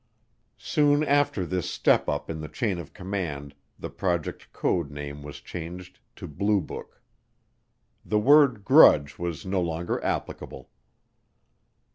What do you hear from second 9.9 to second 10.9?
applicable.